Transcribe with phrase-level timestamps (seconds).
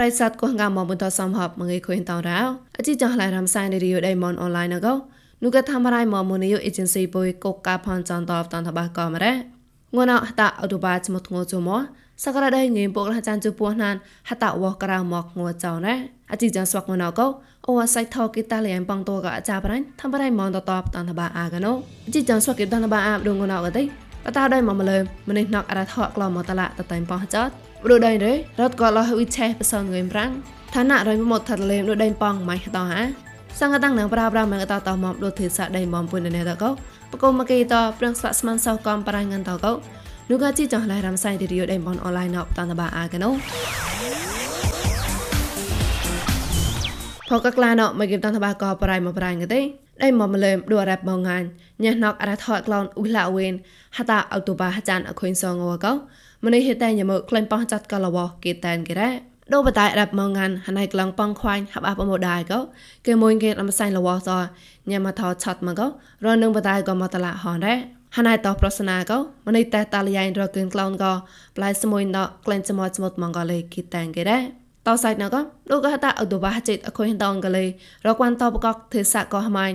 [0.00, 2.40] រិស័តកោះងាមមុនតសំហបមងៃខុញតោរោ
[2.78, 4.94] អជីចងឡៃរំសាយរីយដៃមនអនឡាញណកោ
[5.42, 9.34] នុកថាមរៃមមុនយអេเจนស៊ីបុយកកកាផនចនតបតនតបាកមរ៉ា
[9.94, 11.70] ងួនអតអតុបាចមធ្ងោជម
[12.24, 13.94] សក្តាដៃងេពុកលចានជពោះណាន
[14.28, 15.94] ហតវក្រៅមកងួចោណា
[16.32, 17.26] អជីចាស្វាក់ងួនអកោ
[17.66, 21.72] អូសៃថោគីតាលៀនបងតកអាចាប្រាញ់ធ្វើបរៃមនតតបតនតបាអាកណូ
[22.06, 23.82] អជីចាស្វាក់គីតនបាអាបដងងួនអកទេ
[24.25, 24.97] បតាដៃមកមលើ
[25.29, 27.49] ម្នេះណកអរថកក្លមតឡាតតៃប៉ោះចត
[27.83, 30.31] ព្រោះដៃរេរត់ក៏លះវិឆេបសងងឿមប្រាំង
[30.75, 33.01] ឋានៈរយមកថាលេមដូចដៃប៉ងម៉ៃតោហា
[33.59, 36.69] សង្កតាំងនឹងប្រាប្រាមកតតមកដូចទេសាដៃមកពុនណេតកោ
[37.11, 39.73] បកុំមកេតប្រឹងស្វាក់ស្មានសោកំប្រាញ់ងន្តកោ
[40.29, 43.29] នុកជីចងឡៃរំសៃឌីរីយដៃបនអនឡាញណប់តនបាអាកណូ
[47.29, 49.61] ផកក្លាណមកគេតនបាកោប្រៃមកប្រៃងទេ
[50.03, 51.43] ដៃមកម្លើមដួរ៉ាប់បងងាន
[51.83, 53.53] ញ៉ះណកអរថតក្លូនអ៊ូឡាវេន
[53.97, 55.93] ហតាអោតូបាចានអខុញសងវកោ
[56.45, 59.09] ម្នេះហេតែញមកក្លែងប៉ោះចាត់កលវគេតែនគេរ៉ា
[59.53, 62.59] ដូបតៃរ៉ាប់មកងានហណៃក្លងប៉ងខ្វាញ់ហាប់អាប់មដៃកោ
[63.05, 64.29] គេមួយគេអមសៃលវស
[64.89, 65.87] ញ៉ាមកថតឆាត់មកកោ
[66.25, 67.75] រនឹងបតៃក៏មកតឡាហនរ៉ា
[68.17, 71.13] ហណៃតោប្រសនាកោម្នេះតែតាលយ៉ៃរកគឹងក្លងកោ
[71.57, 75.35] ប្លៃសមួយដកក្លែងចមត់ស្មុតមកកលេគេតែនគេរ៉ា តោសៃណក
[75.69, 77.65] លោកកតាអឌូបាចេតអខុយតងកលេ
[78.05, 79.65] រកវ៉ាន់តបកកទេសៈកោហមៃ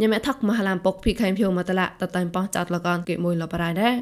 [0.00, 3.96] ញ៉ែថកមហឡាំពុកភីខៃភៀវមតឡាតតៃប៉ោះចាត់លកនគេមួយលបរៃដែរ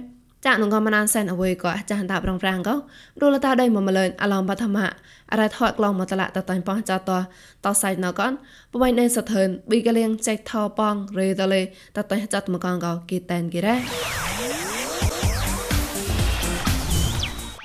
[0.47, 2.75] ចាក់នងកមណានសែនអវេក៏អាចារ្យតាប្រងប្រាំងក៏
[3.21, 4.89] រូលតាដៃមមលឿនអឡំបឋមៈ
[5.33, 7.13] អរថតក្លងមតឡាតតៃប៉ោះចាត់ត
[7.65, 8.33] តសៃណកន
[8.73, 11.63] បបៃណេសធឿនប៊ីកលៀងចែកថោប៉ងរេតលេ
[11.97, 14.64] តតៃចាត់មកងក៏គេតែនគេរ៉ា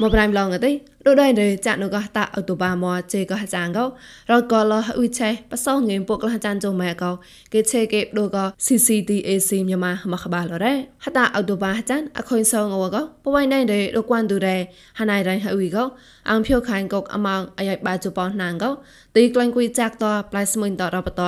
[0.01, 0.73] មកប្រៃឡងទេ
[1.07, 3.85] ដូចដែរទេចាក់នោះក៏តាអូតូបាមកជេក៏ចាងក៏
[4.31, 7.11] រកក៏លអ៊ុយឆេបសងងៀមពុកលចានចុងម៉ែក៏
[7.53, 14.57] គេឆេគេដូក៏ CCTAC မြန်မာមកក្បាលរ៉េហតាអូតូបាចានអខុញសងអវក៏បវៃណៃទេដូចគួនទូរ៉េ
[14.99, 15.85] ហណៃរៃហអ៊ុយក៏
[16.31, 18.71] អងភៀវខាញ់កកអម៉ងអាយបាជប៉ុនណាងក៏
[19.17, 21.23] ទីក្លែងគួយចាក់តប្លៃស្មួយតរបត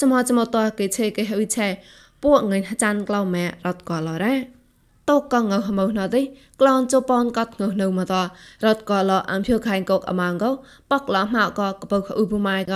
[0.00, 1.68] ចំហចំតគេឆេគេអ៊ុយឆេ
[2.22, 4.34] ពួកងិនចានក្លៅម៉ែរត់ក៏លរ៉េ
[5.19, 6.21] តកងើហមោណតិ
[6.61, 8.13] ក្លងជប៉ុនកត់ងើនៅមត
[8.65, 10.45] រត់កលអំភឿខៃកកអម៉ាងក
[10.91, 12.73] បកលមហកកបកឧបមាយក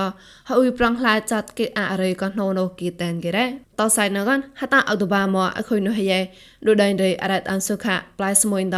[0.49, 3.45] ហើយប្រងខ្លាចាត់គេអរិយកណូណូគីតែនគេរ៉េ
[3.79, 4.29] តសៃណក
[4.59, 6.19] ហតាអតុបាមអខុយនោះយេ
[6.67, 8.77] ដូដៃរៃអរ៉ាត់អំសុខៈប្លៃស្មួយដ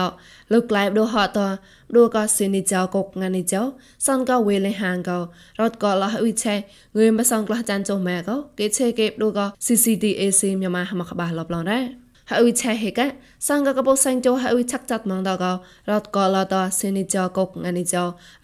[0.54, 1.40] លោកក្លែបដូហត
[1.96, 3.62] ដូកសិនីចៅកកងានីចៅ
[4.08, 5.12] សនកវេលេហាងក
[5.62, 6.56] រត់កលអ៊ុឆេ
[6.98, 8.30] ងឿមបសងក្លះចានចុះម៉ែក
[8.60, 13.00] គេឆេគេដូក CCTAC ញ៉ាំហមកបាសលបឡងរ៉េ ហើយឆែហេក
[13.48, 15.46] សង្កកបសង្ចោហើយឆាក់ចាត់ម៉ងដក
[15.92, 17.96] រត់កលតសេនីចកកងានីច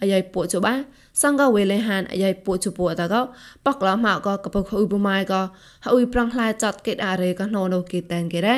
[0.01, 0.73] អាយពួចបា
[1.21, 3.16] សង្កវេលេហានអាយពួចពួតក
[3.66, 5.33] បកឡម៉ៅកកបខឧបមាយក
[5.85, 8.57] ហើយប្រងខ្លាចាត់គេអារេកណូណូគេតែនគេរ៉ា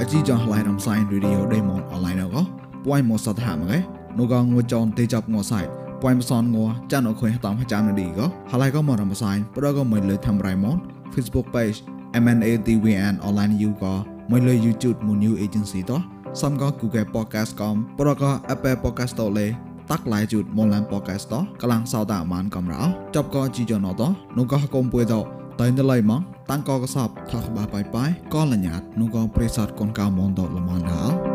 [0.00, 2.36] អជីចងឡៃរំសាយរីឌីអូដេម៉ុនអនឡាញក
[2.84, 3.78] ពួយមកសតហាមកែ
[4.18, 6.56] នោះក៏ងួចនទេចាប់ងួសា ពួយមសនង
[6.92, 10.76] ចានអខុយតាមចាំនឌីក៏ហើយក៏មករំសាយប្រក៏មិនលើធ្វើរៃមក
[11.14, 11.78] Facebook page
[12.22, 13.94] MNADWN online you ក៏
[14.30, 16.00] មិនលើ YouTube មួយ new agency តោះ
[16.40, 19.46] សំក៏ Google podcast កំប្រក៏ Apple podcast តលេ
[19.90, 22.82] តាក់ឡាយជូតមលាន podcast តកលាំងសោតអាមានកំរោ
[23.14, 24.02] ចប់ក៏ជីយ៉ណត
[24.38, 25.14] នោះក៏កុំពួយត
[25.60, 31.33] តៃណឡៃមកតាំងក៏កសបថោះបាបាយបាយក៏លញ្ញាតនោះក៏ប្រេសតកូនកៅមនតល្មនដល់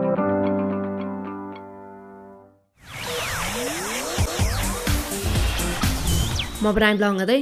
[6.64, 7.38] មកប្រៃប្លងទេ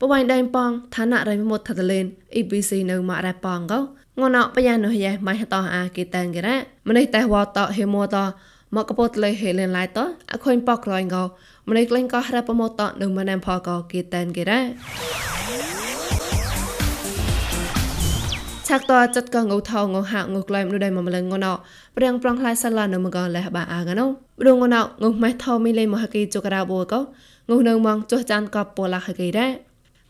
[0.00, 2.04] បវៃដៃប៉ងឋានៈរៃមុតថតលេន
[2.38, 3.74] EPC នៅមករ៉ែប៉ងក
[4.20, 6.56] ងណោបយ៉ានោះយ៉ែម៉ៃតោអាគេតាំងគេរ៉
[6.88, 8.16] ម្នេះតែវតហេមត
[8.74, 9.98] មកកពតលេហេលេនឡៃត
[10.32, 11.16] អខុញប៉ក្រៃងក
[11.68, 14.58] ម្នេះក្លែងក៏រ៉ែប្រមតនៅម៉ណាំផកគេតាំងគេរ៉
[18.70, 21.52] ឆាក់តចាត់កងូថងងហាងូក្លែមនោះដែរមកម្លឹងងណោ
[21.96, 24.06] ព្រៀងប្រងខ្លាយសាឡានៅមកលះបាអាកណោ
[24.40, 27.00] ព្រងងណោងូម៉ែថោមីលេមហកីចុករ៉ាបូកោ
[27.48, 29.48] ងុនៅមងចុះចានក៏ពូឡាហកេរ៉ា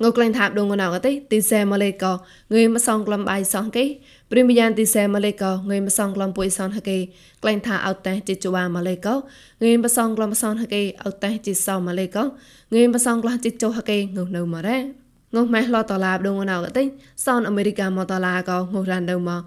[0.03, 2.13] ងុក្លែងថាបដងងណៅកទេទីសែម៉ាឡេកោ
[2.53, 3.85] ងើយមកសងក្លំបាយសងគេ
[4.31, 6.99] ព្រិមយ៉ាងទីសែម៉ាឡេកោងើយមកសងក្លំពុយសនហកេ
[7.43, 9.15] ក្លែងថាអត់តែជីជូបាម៉ាឡេកោ
[9.63, 12.23] ងើយមកសងក្លំសនហកេអត់តែជីសោម៉ាឡេកោ
[12.75, 15.00] ងើយមកសងក្លំជីជូហកេងុនៅមករ៉ា
[15.35, 16.85] ងុម៉ែឡតឡាបដងងណៅកទេ
[17.25, 19.43] សនអមេរិកាមកតឡាកោងុរ៉ាននៅមក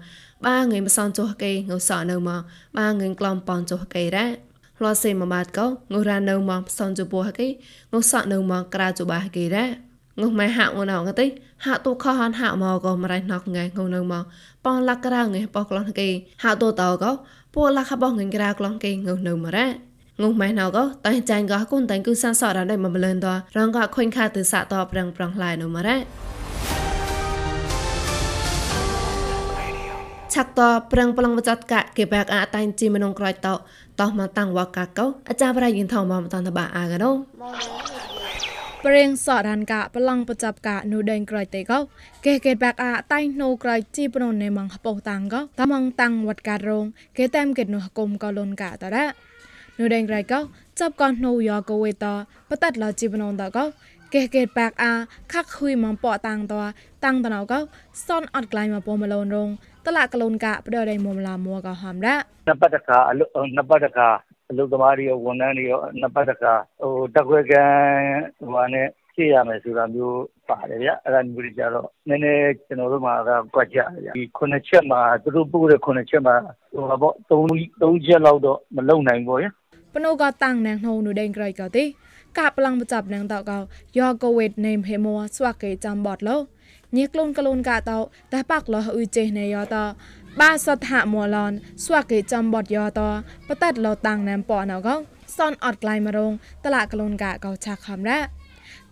[0.46, 2.40] បាងើយមកសងជូហកេងុសអនៅមក
[2.78, 4.26] បាងើយក្លំប៉នជូហកេរ៉ា
[4.82, 7.48] ឡសេមបាតកោងូរ៉ានៅមកផ្សំជពោហកេ
[7.92, 9.66] ងូសក់នៅមកក្រាជបាហកេរ៉ា
[10.20, 11.26] ងុម៉ែហាក់ងណៅកទេ
[11.64, 14.24] ហាក់ទូខហានហាក់មកក៏មរៃណកងៃងុនៅមក
[14.64, 16.08] ប៉ងលាក់ក្រាងៃប៉ក្លងកេ
[16.42, 17.10] ហាក់ទូតោក៏
[17.54, 19.66] ពួកលាក់ខបងៃក្រាក្លងកេងុនៅមរ៉ា
[20.22, 23.26] ងុម៉ែណៅក៏តែចាញ់ក៏គុនតែគឺសាសអរ៉ាដៃមកលឿនត
[23.56, 25.96] រងក៏ខុញខាទិសាតប្រងប្រងឡាយនៅមរ៉ា
[30.34, 30.60] ឆាក់ត
[30.92, 33.48] ប្រឹងប្លង់បចតកគេបាក់អាតៃជីមនងក្រោយត
[34.00, 37.10] តោះមកតាំងវកកោអាចារ្យប្រៃយិនថោមកតនតបាអាកណូ
[38.84, 41.78] ព្រៀងសអរានកាប្លង់ប្រចាប់កានូដេងក្រោយតេកោ
[42.26, 46.84] កេកេបាក់អាតៃណូក្រោយជីប្រននេម៉ងហបោតាំងកោតាមងតាំងវត្តការរង
[47.18, 49.06] គេតាមកេតនោះគុំកោលុនកាតរ៉ា
[49.78, 50.42] နိုဒင်ဂရိုက်ကော
[50.78, 52.14] จับก่อนโนยอกเวตอ
[52.48, 53.64] ปตัดลอจีบนอนตอก็
[54.10, 54.92] เกเกปากอา
[55.32, 56.60] คักคุยมอมปอตังตอ
[57.04, 57.58] ตังตอนอก็
[58.06, 59.48] ซ่อนอดกลายมาปอมลอนรง
[59.84, 62.14] ตละกลนกะปดอไดมอมลามัวก็หอมละ
[62.48, 63.24] นปัตกาอลุ
[63.56, 64.08] นปัตกา
[64.50, 67.72] အလုပ်သမားတွေရောဝန်ထမ်းတွေရောနှစ်ပတ်တခါဟိုတက်ခွဲကန်
[68.38, 76.36] ဟိုဟာနဲ့ဖြည့်ရမယ်ဆိုတာမျိုးပါတယ်ဗျအဲ့ဒါမျိုးတွေကြတော့နည်းနည်းကျွန်တော်တို့မှာကကွက်ကြဗျဒီခုနှစ်ချက်မှာသူတို့ပို့တဲ့ခုနှစ်ချက်မှာ
[76.74, 77.40] ဟိုပါပေါ့၃
[77.80, 79.46] ၃ချက်လောက်တော့မလုံနိုင်ဘူးဗျ
[79.93, 81.85] ปนก็ตั้งแนงโนนูเดงไกรก็ติ
[82.37, 83.51] กะปลังประจับแนงตอก
[83.97, 86.29] ยอโกเวดเนมเฮมัวสวกเกจำบอดโล
[86.95, 87.99] ញៀកលូនកលូនកតោ
[88.31, 89.75] តែប៉ាក់លោអ៊ុយចេណេយ៉ត
[90.39, 91.51] បាសតហមឡន
[91.83, 93.01] ស្វាកេចំបតយ៉ត
[93.47, 94.87] បតតលោតាំងណាំប៉ណក
[95.37, 96.31] សនអត់ក្លៃមរង
[96.63, 98.19] តឡាកលូនកកោឆាក់ខំរ៉ា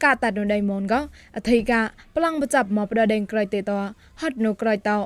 [0.03, 0.93] កតាដុនដៃមនក
[1.35, 1.81] អធិកា
[2.15, 3.71] ប្លង់បចាប់មកប្រដេងក្រៃតេត
[4.21, 4.97] ហត់នូក្រៃតោ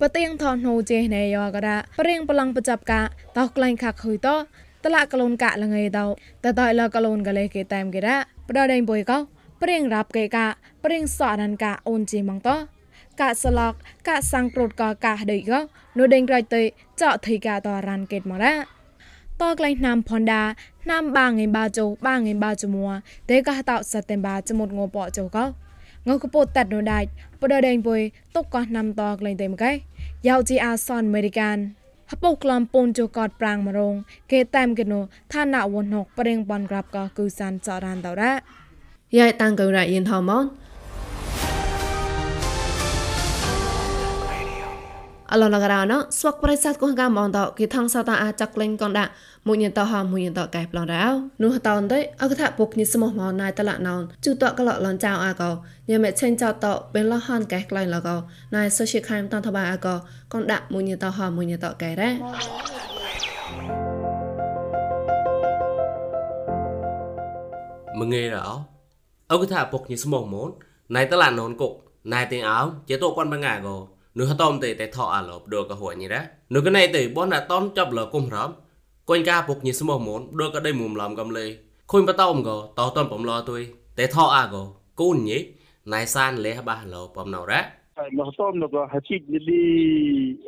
[0.00, 3.00] បទៀងថននូចេណេយ៉កដាព្រៀងប្លង់បចាប់កា
[3.38, 4.28] តោក្លែងខាក់ខុយត
[4.83, 6.05] តឡាកលូនកលងៃតោ
[6.43, 8.17] តតៃលកលូនកលេគេតាមគេរ៉ា
[8.49, 9.17] ប្រដេងបុយកោ
[9.61, 10.45] ព្រៀងរាប់កេកា
[10.83, 12.49] ព្រៀងសអរនកាអូនជីម៉ងត
[13.19, 13.73] កាសឡក
[14.07, 15.51] កាសាំងប្រូតកកាដេក
[15.97, 16.61] នូដេងក្រៃតេ
[17.01, 18.55] ចော့ថៃកាតរ៉ានកេតម៉ងរ៉ា
[19.41, 20.43] តក្លែងណាំផនដា
[20.91, 22.87] ណាំបាងឯបាជូបាងឯបាជមួ
[23.31, 25.45] ដេកាតោសតេបាចមុតងោប៉ចូកោ
[26.07, 27.09] ងើកពោតតាត់នូដាច់
[27.41, 28.01] បដដេងបុយ
[28.35, 29.71] តុកកោណាំតក្លែងតេមកែ
[30.27, 31.57] យ៉ាវជីអាសនអមេរិកាន
[32.11, 33.95] ហពុកក្លំពូនជូកតប្រាងមរង
[34.31, 34.99] គេតាមកេណូ
[35.33, 38.31] ឋានៈវណុកប្រេងបនក្រាប់កោគឺសានចរានតរ៉ា
[39.17, 40.37] យាយតាំងកៅរ៉ាយិនថោម៉ោ
[45.33, 49.11] អឡឡករណស្វកប្រិស័តកងកាមងតគិថងសតអាចក្លែងកនដាក់
[49.47, 51.05] មួយញតហមួយញតកែប្លងរោ
[51.43, 55.49] នោះតនទៅអកថាពុកញិសមោះមកណៃតលណោនជូតកលលនចៅអាកោ
[55.89, 58.15] ញមេឆេងចៅតបេលហានកែក្លែងលកោ
[58.55, 59.95] ណៃសុជាខៃមតនតបាអាកោ
[60.33, 62.11] កនដាក់មួយញតហមួយញតកែរ៉ា
[67.99, 68.45] មងេរោ
[69.31, 70.49] អកថាពុកញីស្មោះមូន
[70.95, 71.73] ណៃតឡាននគុក
[72.13, 73.77] ណៃទាំងអោជាតគាត់បង្ងាកោ
[74.17, 76.21] នោះហតំទេតែថោអាឡបដូកហួញរ៉ា
[76.53, 78.49] នោះកណៃទេបនណាតំចាប់លគុំរំ
[79.09, 81.45] កូនកាពុកញីស្មោះមូនដូកដៃមុំឡំកំលេ
[81.91, 83.61] ខុញបតោមកោតោតំបំឡទុយ
[83.97, 84.63] តែថោអាកោ
[84.99, 85.37] គូនញី
[85.93, 87.61] ណៃសានលេះបះឡបំណរ៉ា
[88.19, 89.63] នោះតំនោះក៏ហជីកឌី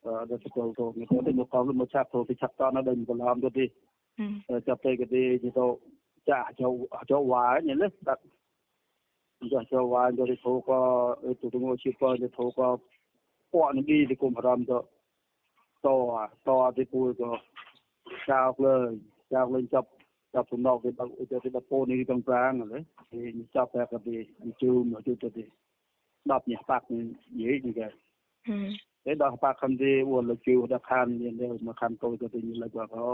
[0.05, 3.05] ada support tu ni tu tu kalau mau cak tu di cak tu ada di
[3.09, 3.67] dalam tu di
[4.67, 5.21] ចាប់ទៅគេទៅ
[6.29, 6.75] ចាចូល
[7.11, 7.79] ចូលវ៉ាញ៉ឹង
[8.09, 8.21] ដាក់
[9.53, 10.81] ចាចូលវ៉ាចូលទៅធូក៏
[11.41, 12.69] ទៅទៅមកជាក៏ទៅធូក៏
[13.53, 14.79] ពួកនេះទីគុំរំទៅ
[15.87, 15.89] ត
[16.47, 17.31] តទីពូក៏
[18.31, 18.77] ចោលលើ
[19.33, 19.89] ចោលលេងចាប់
[20.35, 22.83] ចាប់សំណងទៅទៅទៅពូនេះកំប្រាំងហ្នឹង
[23.57, 24.15] ចាប់តែក៏ទី
[24.63, 25.45] ជូមទៅទៅ
[26.31, 27.01] ដល់ញ៉ាប៉ាក់និ
[27.41, 27.87] យាយនេះគេ
[29.05, 31.07] តែដល់ប៉ាក់ខំទីវល់ជូដល់ខាន
[31.41, 33.09] នេះមកខានទៅទៅនេះលើក៏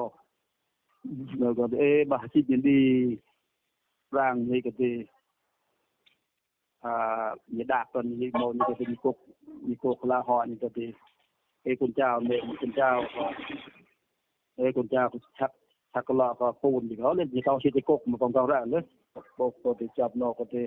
[1.38, 3.16] rồi còn ê bà chị nhìn đi
[4.10, 5.04] rang như cái gì
[6.80, 9.18] à như đạt còn như một như cái gì cục
[9.62, 11.07] như cục là họ như cái gì ê con chào mẹ con
[11.70, 12.88] ឯគុណចៅមេគុណចៅ
[14.64, 15.02] ឯគុណចៅ
[15.38, 15.54] ឆាប់
[15.92, 18.80] ឆាក់កលក៏ពូនទីកោលេទីកោជាទីគុកមកកងកងរ៉ាលើ
[19.38, 20.62] បោកទៅចាប់ណោក៏ទេ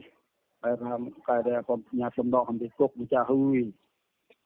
[0.61, 3.61] ហើយរាមកាយដែរក៏ញ៉ាំសំដកអំពីគុកចាស់ហ៊ួយ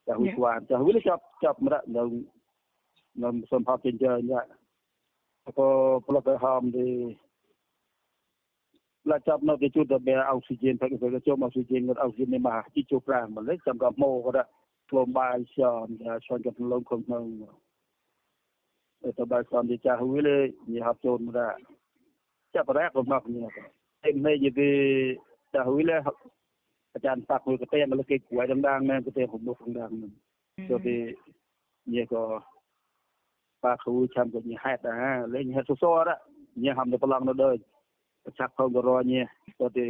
[0.08, 2.04] ចាស់ហ៊ួយស្វាចាស់ហ៊ួយចាប់ចាប់ម្ដងនៅ
[3.24, 4.34] នៅសំផាប់ចិនជើញ
[5.60, 5.70] ក៏
[6.08, 6.88] ប្លុកទៅហមទី
[9.12, 14.48] ឡាចាប់នៅទីជួតបែអុកស៊ីហ្សែនផឹកទៅចូលអុកស៊ីហ្សែនអុកស៊ីហ្សែននេះមកជីជូប្រាំមកលេចាំក៏ម៉ូក៏ដែរ
[14.89, 17.25] ព្រមបាយសនដែលសនចាប់លងក្នុងក្នុង
[19.18, 20.38] ទៅបាយសនទីចាហួយលេ
[20.72, 21.56] ញីហាប់ជូនមកដែរ
[22.56, 23.42] ចាប់រ៉ាក់របស់ញី
[24.04, 24.72] តែមេយីទី
[25.54, 25.98] ចាហួយលេ
[26.94, 30.12] អាចារ្យសាក់មួយកទេមកលេគេគួយដំងណែកទេខ្ញុំនោះដំងនឹង
[30.70, 30.96] ទៅទី
[31.94, 32.24] ញីក៏
[33.63, 36.10] ប៉ាគ្រូចាំក៏ញីហេតុដែរលេញហេតុសសរ
[36.63, 37.58] ញីហាំទៅប្រឡងទៅដូច
[38.25, 39.22] ប្រឆាប់ផងក៏រញី
[39.60, 39.86] ទៅទី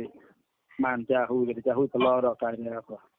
[0.83, 3.14] បានចាហួយក៏ចាហួយប្រឡងរកកាយនេះក៏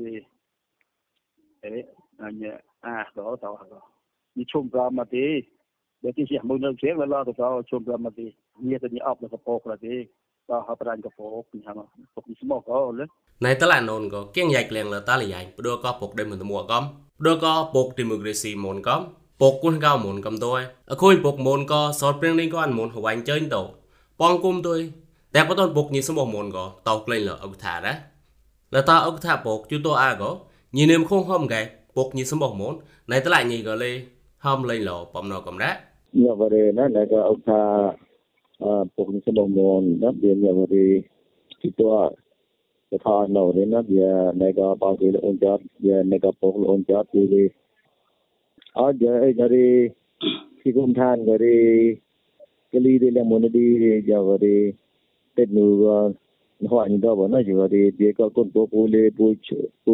[0.00, 0.10] ទេ
[1.64, 1.74] អេ
[2.22, 2.42] អញ
[2.86, 3.54] អាដល់តោះ
[4.38, 5.26] នេះជុំប្រមាទេ
[6.02, 7.32] បើទីជាមួយនៅជាងឡោទៅ
[7.70, 8.26] ជុំប្រមាទេ
[8.70, 9.94] នេះទៅនេះអបទៅកពោកទេ
[10.48, 13.04] តោះហប្រាញ់កពោកនេះហ្នឹងពុកនេះស្មោកអលើ
[13.44, 16.82] ណៃតឡានូនក៏គៀងយ៉ាច់ក្លៀងលតាលយ៉ាញ់ព្រោះក៏ពុកដេមិនតមួកំ
[17.20, 19.00] ព្រោះក៏ពុកឌីម៉ូក្រាស៊ីមុនកំ
[19.41, 23.61] ពុកគុនកៅមុនកំតួយអខូនពុកមុនក៏សតព្រៀងនេះក៏អានមុនហវាញ់ចេញតោ
[24.19, 24.79] បងគុំទុយ
[25.35, 27.97] តែបតនពុកនេះស្មោះមុនក៏តោក្លែងលអុកថាដែរ
[28.75, 30.29] លតាអុកថាពុកជូតអាក៏
[30.75, 31.61] ញីនឹមខងហំកែ
[31.95, 32.73] ពុកនេះស្មោះមុន
[33.11, 33.91] ណៃតឡាញីក៏លេ
[34.45, 35.73] ហំលេងលបំណកំដែរ
[36.19, 37.61] ញ៉ាវរេណាណៃក៏អុកថា
[38.95, 40.85] ពុកនេះស្មោះមុនណាវាញ៉ាវរេ
[41.61, 41.89] ទីតោ
[42.91, 44.07] จะทอนเราเนี่ยนะเบีย
[44.39, 47.60] ในก็ปองที่ลงจอดเบียในก็ปกลงจอดที่ดีอ๋อเดี๋ย
[48.78, 49.66] အော်ဒါအဲ့ဒါရီ
[50.60, 51.58] ဒီကုမ်ထန်ကရီ
[52.72, 54.56] ကလီဒီလမွန်ဒီရေကြောက်ရီ
[55.36, 55.84] တက်နူက
[56.70, 59.50] ဟောအင်းတော့ဘောနော်ဂျီကရီဒီကကွန်ပိုပူလေပူချ
[59.84, 59.92] ပူ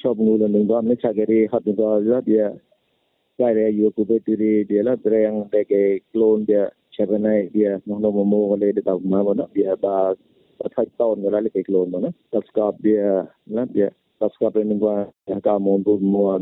[0.00, 2.36] ချော့ငူလန်ငါမချကရီဟတ်တော့လာပြ
[3.38, 6.54] ကြရဲယူကူပတီရီဒီလာတရယံတကေကလုန်ပြ
[6.94, 9.96] ချက်ပနိုင်ပြနော်နော်မမိုးကလေးတောက်မှာဘောနော်ပြပါ
[10.66, 12.90] အထိုက်တောင်းကလေးကလုန်ဘောနော်တက်စကပြ
[13.54, 13.82] လမ်းပြ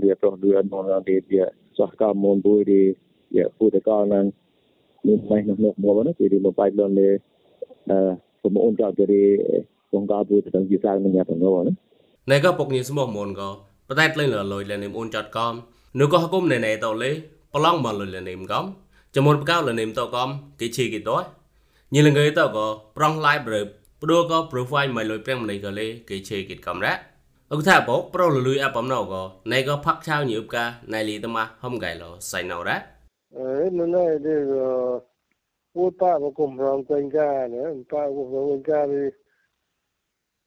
[0.03, 2.81] bia pro du an mon na bia sa ka mon bu di
[3.37, 4.25] ya fu de ka nan
[5.05, 7.09] ni mai no no mo na ti di mo pai lon le
[7.95, 9.23] eh ko mo on ka ke di
[9.91, 11.73] kong ka bu de tang ji sa na nya tong no na
[12.31, 13.49] ណែក៏ពុកញីស្មោះមុនក៏
[13.89, 15.55] បតែលេងលលុយលនេមអូនចាត់កំ
[16.01, 17.11] នៅក៏ហគុំណែណែតលេ
[17.53, 18.65] ប្រឡងមកលុយលនេមកំ
[19.17, 20.29] ចមុនបកៅលនេមតកំ
[20.61, 21.11] គេឈីគេត
[21.95, 22.67] ញីលងើតក៏
[22.97, 23.67] ប្រងឡាយប្រឹប
[24.03, 25.87] ព្រោះក៏ profile មកលុយព្រៀងម្លេះក៏លេ
[27.51, 29.23] គេឈេគិតកំរ៉ាអុកថាបោប្រុសលលុយអបំណៅក៏
[29.53, 32.77] ណៃក៏ផាក់ឆៅញឹបកាណៃលីតម៉ាហំកៃឡសៃណៅរ៉ា
[33.37, 34.41] អេនៅណៃនេះ
[35.75, 39.11] ពូតាមកគុំរងពេញកាណាតាគុំរងកានេះ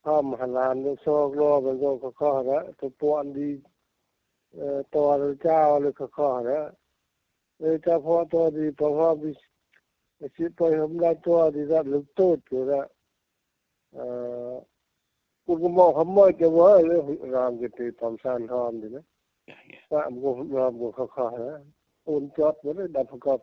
[0.05, 0.75] ហមហឡាន
[1.05, 3.49] សោកលោបានក៏ខខរ៉ាទៅពួនឌី
[4.93, 6.61] តរចៅលខខរ៉ា
[15.49, 16.69] กูก็มองขโมยจะว่า
[17.33, 19.03] รามจะตีตอมซานหอมดีนะ
[19.91, 21.51] ว่ากูรามกูข้าๆนะ
[22.07, 23.39] อุนจอดมันดับประกอบ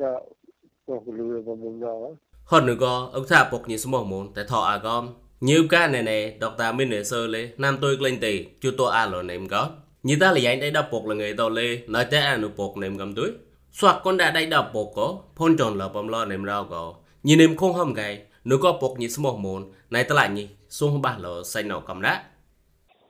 [0.00, 2.14] ก็กูรู้ว่ามึงเนาะ
[2.50, 5.08] hơn nữa có ông thà bộc như số một muốn tại thọ à con
[5.40, 8.70] như cái này này đọc ta mới nửa sơ lê nam tôi lên tỷ chưa
[8.78, 9.70] tôi à rồi này có
[10.02, 12.48] như ta là dạy đây đọc bộc là người tàu lê nói tới à nụ
[12.56, 13.30] bộc này cầm túi
[13.72, 16.94] soạt con đã đây đọc bộc có phong tròn là bom lo này rau có
[17.22, 20.28] như nem không hâm gầy nếu có bộc như số một muốn này ta lại
[20.28, 22.24] nhỉ xuống ba lỡ xây nổ cầm đã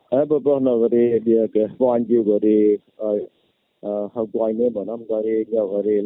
[0.09, 1.21] ở bờ bờ nó cái
[1.55, 2.79] cái quan chiêu cái
[4.15, 6.01] học quan nên bọn nó cái đi nhau cái đi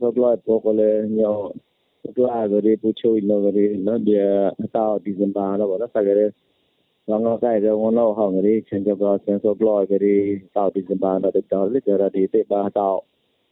[0.00, 1.52] số loại bộ cái là nhau
[2.04, 4.12] cái cái đi phụ chui nó cái đi, nó đi
[5.04, 6.28] đi dân ba nó bọn nó cái đi
[7.06, 10.38] nó cái đó nó hàng cái trên cho cái trên số loại cái đi
[10.74, 13.02] đi dân ba nó được tao lấy ra đi tê ba tao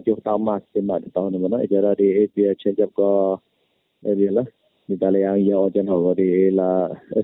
[0.07, 3.07] chụp tao mà trên mặt tao nó nó ra đi cái trên cho cái
[4.05, 4.27] cái đi
[4.93, 6.29] ni ta le ang yo chen ho ri
[6.61, 6.69] la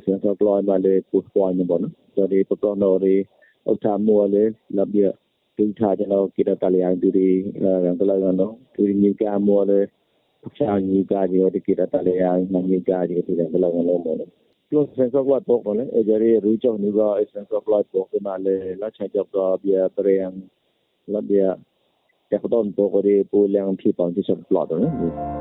[0.04, 1.84] se to ploy ba le pu ploy ni bon
[2.14, 3.16] so ri pu ploy no ri
[3.70, 4.44] o ta mu le
[4.76, 5.10] la bia
[5.56, 7.28] tu tha chen ho ki ta le ang du ri
[7.64, 9.78] la ang la no tu ri ni ka mu le
[10.42, 13.32] pu cha ni ka ji ri ki ta le ang na ni ka ji ti
[13.40, 14.18] la la no mo
[14.70, 17.60] plus sen so kwa to ko le e jari ru chok ni ga sen so
[17.66, 20.38] ploy to ko na le la cha chok ga bia pre ang
[21.14, 21.50] la bia
[22.28, 25.37] แต่เขาต้นตัวก็ได้ปูแรงพี่ปองที่ชนปลอดตรงนี้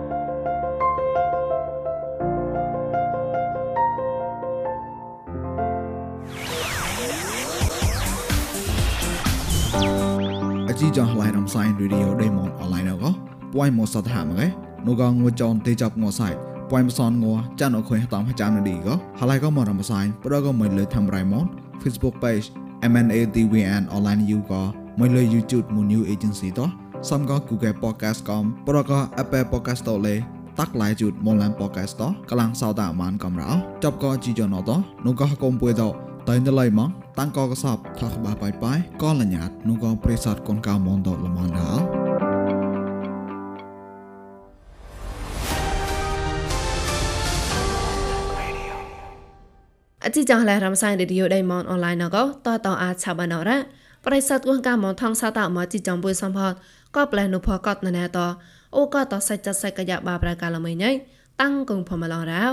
[10.81, 13.12] ជីចងឡៃរំសាយរីឌីអូដេម៉ុនអនឡាញក៏
[13.53, 14.48] ពួយមកសតហាមកែ
[14.88, 16.29] នូកងងួចនទេចាប់ងសៃ
[16.69, 17.25] ពួយមសនង
[17.60, 21.46] ចានអខុយតាមចាំនឌីក៏ហឡៃក៏មករំសាយប្រក៏មិនលើធ្វើរៃម៉ុន
[21.81, 22.46] Facebook page
[22.91, 24.63] MNATVN online you ក៏
[25.00, 26.69] មិនលើ YouTube មួយ new agency តោះ
[27.10, 30.15] សំក៏ Google Podcast កំប្រក៏ Apple Podcast តលេ
[30.60, 33.50] តាក់ឡៃជូតមនឡាន podcast តកលាំងសោតាមានកំរោ
[33.84, 34.72] ចប់ក៏ជីចណត
[35.05, 35.84] នោះក៏កុំពួយត
[36.27, 41.72] តែនៅឡៃមកតាំងកកសបថកបាបាយបាយក៏លញ្ញាតនោះក៏ប្រេសតកូនកៅមនដលមនដា
[50.03, 53.57] អតិจังឡែរំសាយរេឌីយោដៃមនអនឡាញណកតតអាចឆាបានរ៉ា
[54.05, 56.53] ប្រិស័តគងកាមនថងសាតមកជីចំពុយសំផត
[56.96, 58.19] ក៏ប្លែនុផកតណែត
[58.77, 60.91] អូក៏តសាច់ចាត់សាច់កយ៉ាបាប្រកាលមិនញ៉ៃ
[61.41, 62.46] តាំងគងផមឡងរោ